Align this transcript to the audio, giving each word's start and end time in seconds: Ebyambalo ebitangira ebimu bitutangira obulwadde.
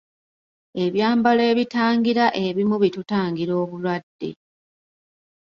Ebyambalo 0.83 1.41
ebitangira 1.51 2.25
ebimu 2.45 2.75
bitutangira 2.83 3.53
obulwadde. 3.63 4.29